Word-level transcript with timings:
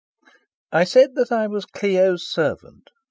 XI 0.01 0.37
I 0.77 0.83
said 0.85 1.13
that 1.13 1.31
I 1.31 1.45
was 1.45 1.67
Clio's 1.67 2.27
servant. 2.27 2.89